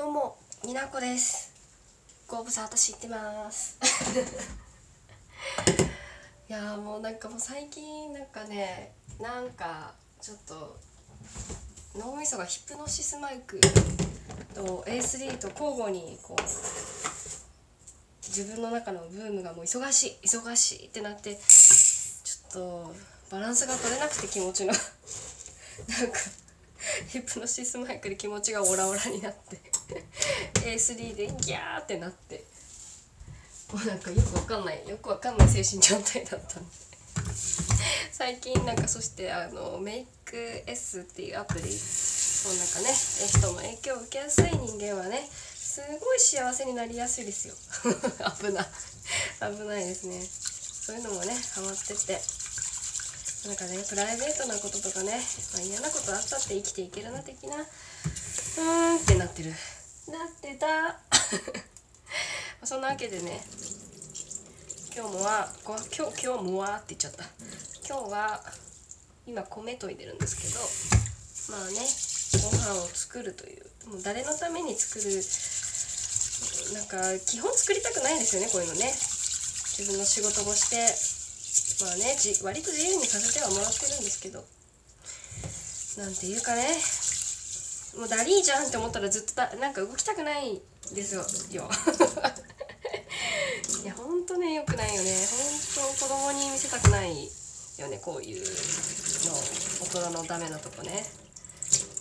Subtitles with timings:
[0.00, 1.52] どうもになこです。
[2.26, 3.76] ご無沙汰してます。
[6.48, 10.80] いやーもうなんかもう最近なんかねなんかちょっと
[11.94, 13.60] 脳みそがヒプノシスマイク
[14.54, 16.42] と A3 と交互にこう
[18.26, 22.94] 自分の中のブームがもう忙しい忙しいってなってちょっと
[23.28, 24.72] バランスが取れなくて気持ちの。
[24.72, 24.78] な
[26.04, 26.18] んか
[27.08, 29.69] ヒプノシスマイクで気持ちがオラオラになって
[30.64, 32.44] A3 でギャーってなって。
[33.72, 36.70] もうなんかよくわかんないよくわかんない精神状態だったんで
[38.10, 42.94] 最近なんかそしてあのメイク S っていうアプリそうなんかね
[43.28, 47.54] 人の影響を受けやすい人間はねすごい幸せになりやすいですよ。
[48.42, 48.66] 危ない。
[49.54, 50.20] 危ないですね。
[50.20, 52.20] そういうのもねハマってて。
[53.46, 55.12] なんかねプライベートなこととかね、
[55.54, 59.54] まあ、嫌なことあったって生きていけるな的なうーんってなってる。
[60.08, 60.98] なってた。
[62.66, 63.40] そんなわけでね
[64.94, 67.24] 今日もは今日今日もはって言っちゃった。
[67.88, 68.40] 今日は
[69.26, 70.46] 今米研いでるんですけ
[71.52, 71.78] どまあね
[72.42, 75.10] ご飯を作るというもう誰のために作る
[76.74, 78.92] なんか基本作りたくないですよねこういうのね。
[79.80, 80.76] 自分の仕事もして
[81.84, 84.44] まあねじ割と自由にさせてはもらってるんですけど
[85.96, 86.76] なんていうかね。
[87.96, 90.60] もうダリーじゃんって思ったらずっとだなんか動きたくない
[90.94, 91.24] ですよ。
[93.82, 95.26] いやほんとねよくないよね。
[95.26, 95.36] ほ
[95.86, 97.30] んと子供に見せたくない
[97.78, 98.52] よねこういうの
[99.80, 101.04] 大人のダメなとこね。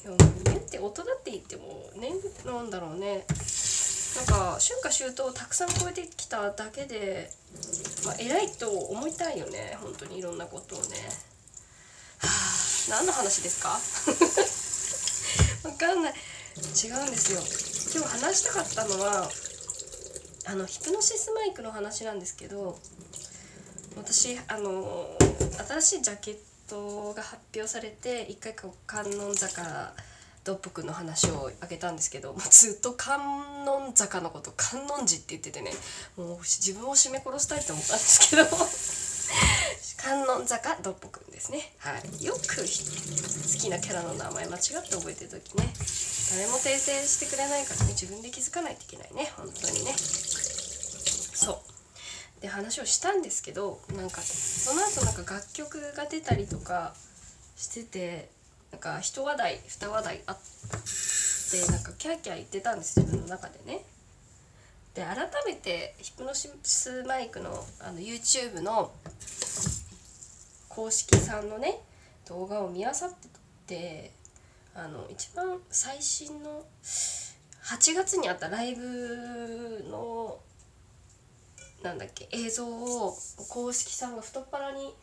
[0.04, 2.12] でもねって大人って言ってもね
[2.46, 3.26] なんだろうね。
[4.16, 7.32] なんか春夏秋冬をたくさん超えてきただけで、
[8.06, 10.98] まあ、偉いと思いたいよね本当にいろんなことをね。
[12.18, 13.80] はあ何の話ですか？
[15.80, 16.14] かんない。
[16.14, 18.00] 違うんですよ。
[18.02, 19.30] 今日話したかったのは
[20.46, 22.78] あのヒプノシスマイクの話なんですけど
[23.98, 25.10] 私あの
[25.68, 26.36] 新しいジャケッ
[26.68, 29.94] トが発表されて一回こう観音坂
[30.44, 35.72] ドッポくんの話をあげたんですけどもうずっと観音坂のこと観音寺って言っててね
[36.18, 39.59] もう自分を絞め殺したいと思ったんですけど。
[40.02, 41.74] 観音坂ドッポくんですね。
[41.80, 42.26] はい。
[42.26, 45.74] よく好きなキャラの名前間違って覚えてる時ね。
[46.32, 47.92] 誰も訂正してくれないからね。
[47.92, 49.32] 自分で気づかないといけないね。
[49.36, 49.94] 本当にね。
[49.98, 52.42] そう。
[52.42, 56.94] で話をしたんですけどなんかその後なんか楽曲が出たりとか
[57.58, 58.30] してて
[58.72, 63.00] なんか一話題二話題あってなんかキャーキャー言ってたんです。
[63.02, 63.82] 自分の中でね。
[64.96, 68.92] で改めてヒプノシスマイクのあの YouTube の
[70.70, 71.82] 公式さんのね
[72.28, 73.28] 動画を見あさって
[73.68, 74.12] て
[74.74, 80.40] あの一番最新の8月にあったライブの
[81.84, 83.16] なんだっけ映像を
[83.50, 84.94] 公式さんが太っ腹に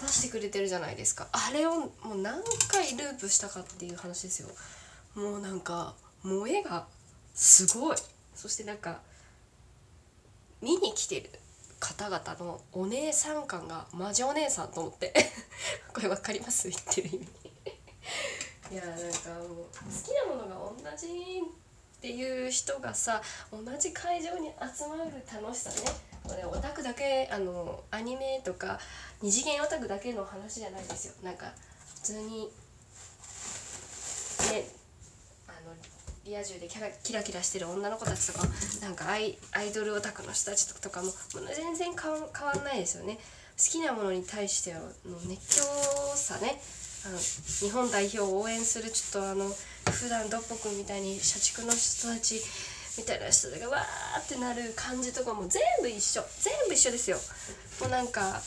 [0.00, 1.26] 出してくれてるじゃないですか。
[1.32, 4.48] あれをもう何回ループしたかっていう話ですよ。
[5.14, 6.86] もうなんか萌えが
[7.34, 7.96] すごい。
[8.34, 9.00] そしてなんか
[10.60, 11.30] 見に来てる。
[11.80, 15.12] 方々のお姉さん感がマジお姉さんと思って
[15.92, 16.68] これ分かります？
[16.68, 17.28] 言ってる意味。
[18.72, 19.68] いやなんかもう好
[20.04, 20.48] きなもの
[20.82, 21.06] が同じ
[21.98, 23.22] っていう人がさ
[23.52, 25.76] 同じ会場に集まる楽しさね。
[26.24, 28.80] これオタクだけあのアニメとか
[29.22, 31.14] 二次元オタクだけの話じゃないですよ。
[31.22, 31.52] なんか
[31.94, 32.50] 普通に
[34.50, 34.68] ね
[36.26, 38.44] リア充でキャラキラキラしてる女の子たちとか
[38.82, 41.14] なんかアイアイドルオタクの人たちとかももう
[41.54, 43.18] 全然変わ変わんないですよね。
[43.56, 44.80] 好きなものに対しての
[45.28, 45.62] 熱狂
[46.16, 46.60] さね。
[47.06, 49.48] あの日本代表を応援するちょっとあの
[49.92, 52.42] 普段ドッポくみたいに社畜の人たち
[52.98, 56.24] みたいな人がわーってなる感じとかも全部一緒。
[56.40, 57.18] 全部一緒ですよ。
[57.80, 58.42] もうなんか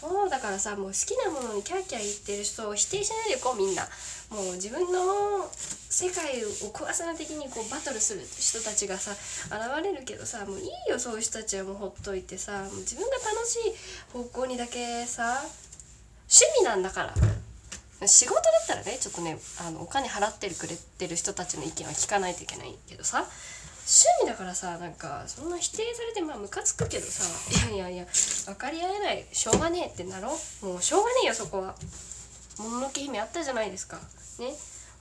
[0.00, 3.88] そうだからさもう好きなものにキャーキャー言ってる人を否定しないでこうみんな。
[4.30, 5.48] もう自分の
[5.88, 15.40] 世界を壊さな的にこうバトルする人たちがさ現れるけどさもういいよそういう人たちはもうほっといてさもう自分が楽しい方向にだけさ
[16.28, 17.14] 趣味なんだから。
[18.06, 23.24] 仕事だったらねちょっとねあのお金払ってるくれてる人たちの意見は聞かないといけないけどさ。
[23.88, 27.24] 趣味だからさなんかそんな否定されてまあムカつくけどさ
[27.70, 28.06] いやいやいや
[28.44, 30.38] 分かり合えないしょうがねえってなろ？
[30.62, 31.74] うもうしょうがねえよそこは。
[32.58, 33.96] もののけ姫あったじゃないですか。
[34.38, 34.52] ね？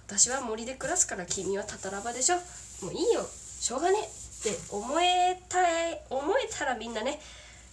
[0.07, 2.37] 私は森で暮らすから君はタタラバでしょ。
[2.37, 3.27] もういいよ。
[3.59, 7.19] しょうがねえって思えたい思えたらみんなね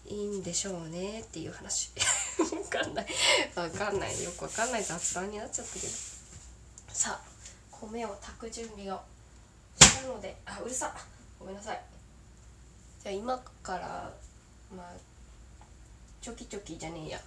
[0.07, 1.93] いいんでしょうねっていう話。
[2.75, 3.07] わかんない。
[3.55, 4.25] わかんない。
[4.25, 5.93] よくわかんない雑談になっちゃったけど。
[6.93, 7.29] さあ
[7.71, 9.01] 米を炊く準備を。
[9.81, 10.95] したのであうるさ
[11.39, 11.81] ごめんなさい。
[13.03, 14.13] じゃあ今から
[14.75, 14.93] まあ
[16.21, 17.21] チョキチョキじゃねえや。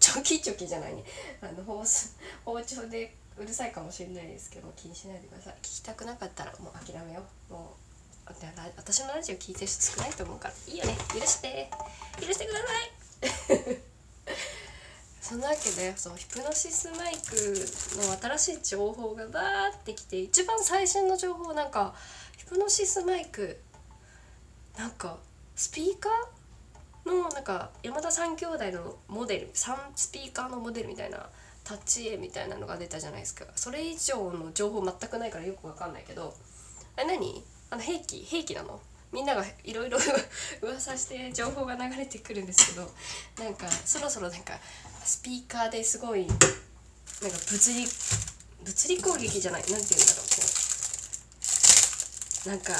[0.00, 1.04] チョキチョキじゃないね。
[1.40, 1.84] あの包
[2.44, 5.54] 包丁でうるさいかもしれないですけど気にしないでください。
[5.62, 7.52] 聞きたくなかったらもう諦めよう。
[7.52, 7.76] も
[8.28, 8.32] う
[8.76, 10.54] 私のラジオ聞いてる人少ないと思うから。
[10.66, 10.96] いいよね。
[11.12, 11.70] 許して。
[12.20, 12.64] 許してくださ
[13.72, 13.91] い。
[15.32, 17.34] そんなわけでそのヒプノシスマイク
[17.96, 19.42] の新しい情報がバー
[19.74, 21.94] ってきて一番最新の情報なんか
[22.36, 23.58] ヒプノシスマイク
[24.76, 25.16] なんか
[25.56, 31.30] スピーカーのなんか山田三兄弟のモデル3スピーカーのモデルみたいな
[31.64, 33.46] タッチ絵みたいなのが出たじゃないですか。
[33.56, 36.34] それ以上の情報全くないからよくわかんないけど
[36.98, 37.42] あれ何？
[37.70, 38.78] あの兵器兵器なの？
[39.12, 39.98] みんながいろいろ
[40.62, 42.90] 噂して情報が流れてくるんですけど
[43.38, 44.58] なんかそろそろなんか
[45.04, 46.48] スピーカーですごいなんか
[47.50, 47.88] 物理
[48.64, 50.36] 物理攻撃じゃない何て言うんだろうこ
[52.46, 52.48] う。
[52.48, 52.72] なんか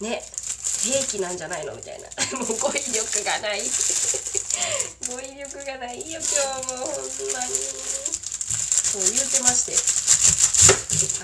[0.00, 0.22] ね
[0.84, 1.74] 兵器なんじゃないの？
[1.74, 2.08] みたいな。
[2.38, 3.62] もう語彙力がない。
[5.08, 7.52] 語彙力がないよ今日もほんまに。
[8.92, 9.97] そう言うてまして。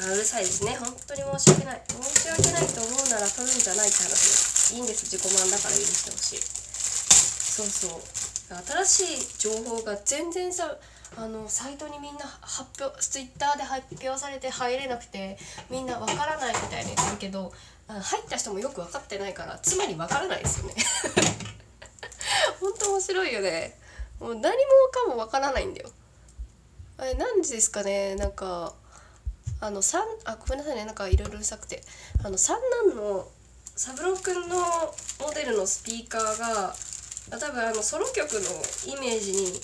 [0.01, 0.77] あうるさいですね。
[0.79, 1.83] 本当に申し訳ない。
[1.89, 4.09] 申し訳ないと思うなら取るんじゃないって話。
[4.09, 5.05] ですいいんです。
[5.07, 6.41] 自己満だから許してほしい。
[6.41, 8.25] そうそう。
[8.85, 10.77] 新しい情報が全然さ
[11.17, 15.39] あのサイトにみんな発表ツイッターで発表されて入れなくて
[15.71, 17.53] みんなわからないみたいに言ってるけど
[17.87, 20.75] 入った人もよく分かってないからつまり分からないですよね。
[22.61, 23.79] 本当面白いよね。
[24.21, 24.53] もう何も
[24.91, 25.91] かも分からないんだよ。
[26.97, 28.15] あれ何時ですかね。
[28.17, 28.75] なんか
[29.65, 30.85] あの三あごめんなさいね。
[30.85, 31.83] なんかいろいろうるさくて。
[32.23, 33.27] あの三男の
[33.75, 34.59] 三郎くんの
[35.19, 36.75] モデルのスピーカーが
[37.31, 38.41] 多分あのソロ曲の
[38.93, 39.59] イメージに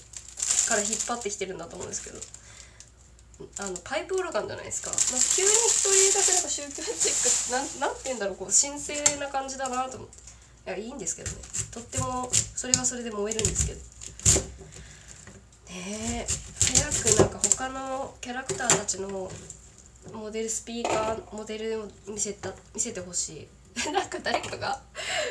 [0.67, 2.19] から引っ張ってきてるんだと思うんですけど。
[3.59, 5.01] あのパイプオルガンじゃないですか、まあ、
[5.35, 8.37] 急に一人だけなんか宗教チックなんなんて言うんだろう。
[8.37, 10.17] こう神聖な感じだなと思って。
[10.67, 11.37] いやいいんですけどね。
[11.71, 13.81] とってもそれはそれで燃えるんですけど。
[15.77, 16.27] ねえ。
[16.59, 19.31] 早くなんか他のキャラクターたちの
[20.13, 23.91] モデルスピーカーモデルを見せた見せてほしい。
[23.93, 24.81] なんか誰かが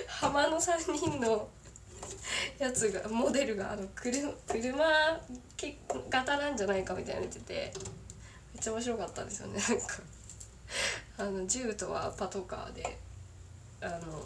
[0.07, 1.49] 浜の3人の
[2.57, 5.19] やつがモデルがあの車車
[6.09, 7.73] 型なんじゃないかみたいな言ってて
[8.53, 9.59] めっちゃ面白かったんですよね。
[9.67, 9.97] なんか
[11.17, 12.97] あの銃とはパトカーで
[13.81, 14.25] あの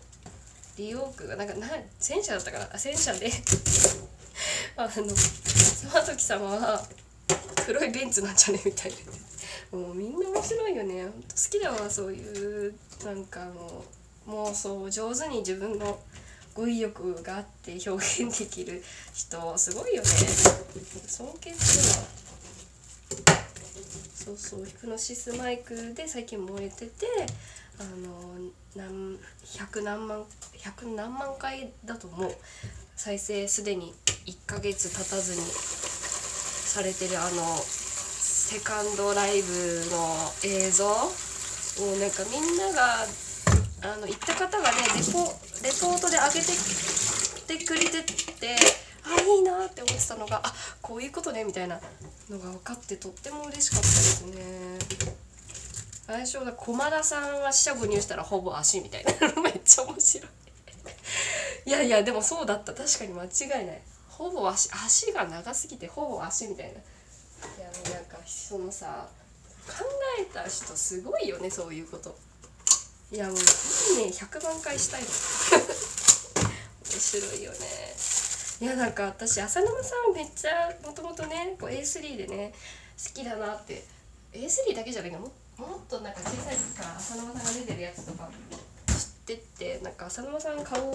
[0.78, 1.68] リオークがなんかな
[2.00, 2.70] 戦車だったかな？
[2.74, 3.32] あ戦車で。
[4.76, 6.88] あの沢時様は
[7.66, 8.62] 黒いベンツなんじゃね？
[8.66, 8.98] みたいな。
[9.72, 11.04] もうみんな面白いよね。
[11.04, 12.74] ほんと好きだわそういう
[13.04, 13.84] なんかも
[14.28, 16.00] う妄想上手に自分の
[16.54, 18.84] 語彙力があって表現できる
[19.14, 20.08] 人すごいよね。
[20.08, 23.34] 尊敬するわ
[24.16, 27.08] そうそうヒプノシスマイクで最近燃えてて
[27.80, 28.40] あの
[28.76, 29.18] 何
[29.58, 30.24] 百何万
[30.60, 32.36] 百何万回だと思う。
[32.96, 33.94] 再生すでに
[34.28, 37.58] 1ヶ月経たずにされてるあの
[38.44, 39.54] セカンドライブ
[39.90, 40.14] の
[40.44, 40.90] 映像を
[41.98, 43.06] なんかみんなが
[43.82, 45.24] あの行った方がねレポ
[45.64, 48.56] レポートで上げててくれてて
[49.06, 51.80] あいいなって思ってたのがあこういうことねみたいな
[52.30, 54.80] のが分かってとっても嬉しかったですね。
[56.06, 60.28] 最初だ駒田さんは四捨五入したらほぼ足みたいなめっちゃ面白い。
[61.66, 62.74] いやいやでもそうだった。
[62.74, 63.82] 確かに間違いない。
[64.10, 66.74] ほぼ足足が長すぎてほぼ足みたいな。
[67.58, 69.08] いやもうなんかそのさ
[69.68, 69.86] 考
[70.20, 72.16] えた人すごいよねそういうこと。
[73.12, 77.58] いやもういいね100万回したいの面白いよね。
[78.62, 82.54] いやなんか私浅沼さんめっちゃもともとねこう A3 でね
[82.98, 83.84] 好きだなって。
[84.34, 88.28] A3 だけじゃないかももっとなんか小さい時から浅沼さんが出てるやつとか
[88.88, 90.92] 知ってってなんか浅沼さん顔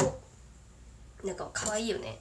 [1.22, 2.18] なんか可愛いよね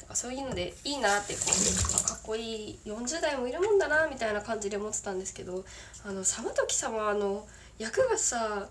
[0.00, 5.64] とかそういうのでいいなってこうかっこいい40代もいるもんだなみたいな感じで思ってたんですけど
[6.04, 7.46] あの様時様の
[7.78, 8.68] 役がさ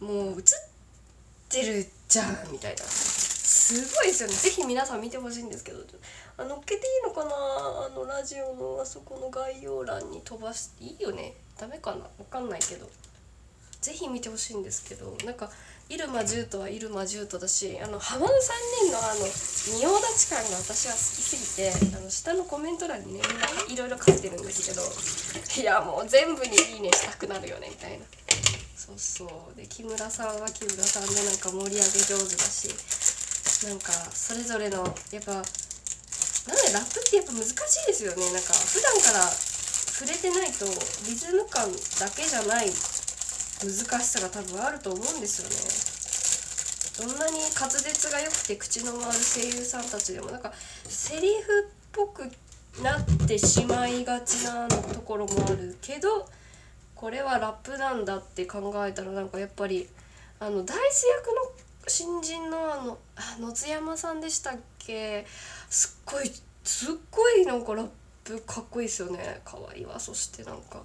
[0.00, 0.44] もう映っ
[1.48, 2.84] てるじゃんみたいな。
[2.84, 4.34] すごいですよね。
[4.34, 5.78] 是非皆さん見てほしいんですけど。
[6.36, 7.30] あ乗っけていいのかな？
[7.30, 11.34] あのラジオのあそこの概要欄に飛ばしていいよね。
[11.58, 12.06] ダメかな？
[12.18, 12.88] 分かんないけど。
[13.80, 15.16] 是非見てほしいんですけど。
[15.24, 15.50] なんか
[15.92, 28.06] 入間獣とは入間獣とだしあの浜の3人のあの仁王立ち感が私は好きすぎてあの下のコメント欄にねみんないろいろ書いてるんですけどいやもう全部に「いいね」したくなるよねみたいな。
[28.74, 32.66] そうそうで木村さんは木村さんでなんか盛り上げ上手だし
[33.68, 34.82] なんかそれぞれの
[35.12, 40.66] やっぱなんでラップってやっぱ難しいですよねなんか普段から触れてないと
[41.06, 42.66] リズム感だけじゃない
[43.64, 45.42] 難しさが多分あると思うんです
[46.98, 47.08] よね。
[47.08, 50.52] どんなに滑舌が良くて口の回る声優さんたちでもなんか
[50.84, 52.30] セリフっぽく
[52.82, 56.28] なってしまいがちなところもあるけど
[56.94, 59.88] これはラップなんだって考えたらなんかやっぱり
[60.38, 61.32] あのダイス役の
[61.88, 62.98] 新人のあの
[63.46, 65.26] 野津山さんでしたっけ？
[65.70, 66.30] すっごい
[66.62, 67.88] すっごいなんかラッ
[68.22, 69.40] プかっこいいですよね。
[69.44, 70.82] 可愛いわそしてなんか。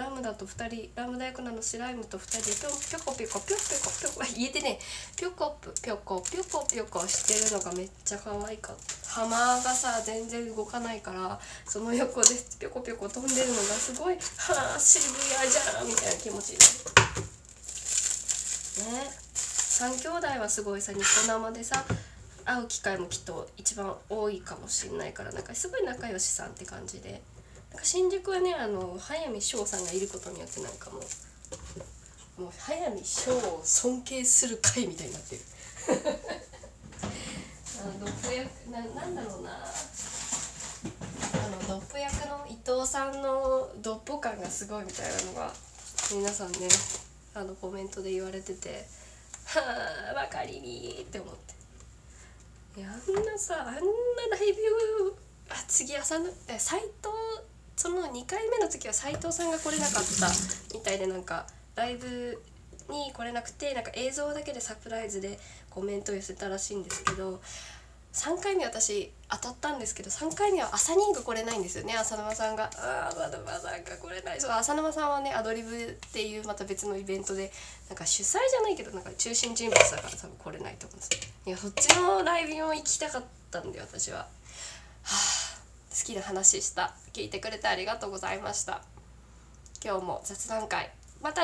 [0.00, 4.78] ラムダと2人ラムダ役なのシライムと2人でぴょぴょこぴょこぴょぴょこぴょこ言えてね
[5.14, 9.10] ぴょこぴょこぴょこぴょこしてるのがめっちゃ可愛かった。
[9.10, 12.28] 浜がさ全然動かないからその横で
[12.58, 16.64] ぴょこぴょこ飛んでるのがすごいはあ渋谷じゃんみたいな気持ちにな
[18.86, 18.92] る。
[18.92, 19.10] ね。
[19.34, 21.84] 3兄弟はすごいさニコ生でさ
[22.46, 27.20] 会う機会もきっと一番多いかもしんないからなんかすごい仲良しさんって感じで。
[27.82, 31.02] 新宿はねあの早見翔さんがいることによってなんかもう
[32.42, 35.42] もう早見翔を尊敬する会みたいになってる。
[37.82, 39.50] あのドップ役ななんだろうな。
[39.52, 39.66] あ
[41.48, 45.52] のドップ役の伊藤さんのドッポ感がすごいみたいなのが
[46.12, 46.68] 皆さんね
[47.34, 48.86] あのコメントで言われてて
[49.44, 49.60] は
[50.10, 51.54] あばかりにって思って。
[52.80, 53.80] いやあんなさあんな
[54.30, 55.16] ライブ
[55.48, 56.26] あ次朝の
[56.58, 56.90] 斎藤
[57.80, 60.28] その2回目の時は斎藤さんが来れなかった
[60.76, 61.46] みたいでなんか
[61.76, 62.38] ライブ
[62.90, 65.38] に来れなくてなんか映像だけでサプライズで
[65.70, 67.40] コメントを寄せたらしいんですけど
[68.12, 77.50] 3回目私当たったんですけど3回目は朝人が来れないんですよね浅沼さんが「ああまだまだなんか来れない」そう浅沼さんはねアドリブっていうまた別のイベントで
[77.88, 81.10] なんか主催じゃないけどなんか中心人物だから多分来れないと思うんです
[81.46, 84.18] いやそっちのライブも行きたかったんで私は。
[84.18, 84.26] は
[85.46, 85.49] あ。
[86.02, 86.94] きな話した。
[87.12, 88.82] 聞いてくれてありがとうございました。
[89.84, 90.90] 今日も雑談会